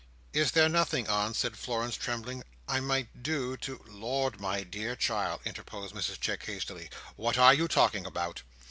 [0.33, 5.41] "Is there nothing, aunt," said Florence, trembling, "I might do to—" "Lord, my dear child,"
[5.45, 8.41] interposed Mrs Chick, hastily, "what are you talking about?